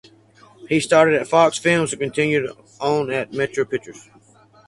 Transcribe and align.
He 0.67 0.79
started 0.79 1.13
at 1.13 1.27
Fox 1.27 1.59
Films 1.59 1.93
and 1.93 2.01
continued 2.01 2.49
on 2.79 3.11
at 3.11 3.33
Metro 3.33 3.65
Pictures. 3.65 4.09